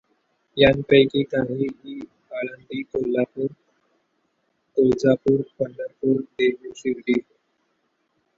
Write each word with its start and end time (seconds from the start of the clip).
त्यांपैकी 0.57 1.21
काही 1.23 1.67
ही 1.67 1.99
आळंदी, 2.31 2.81
कोल्हापुर, 2.83 3.45
तुळजापूर, 4.77 5.41
पंढरपूर, 5.59 6.21
देहू, 6.39 6.73
शिर्डी. 6.75 7.19